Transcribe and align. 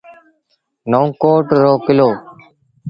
نئون 0.91 1.07
ڪوٽ 1.21 1.45
رو 1.61 1.73
ڪلو۔ 1.85 2.09